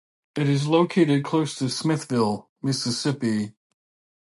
It 0.35 0.49
is 0.49 0.65
located 0.65 1.23
close 1.23 1.53
to 1.57 1.69
Smithville, 1.69 2.49
Mississippi. 2.63 3.53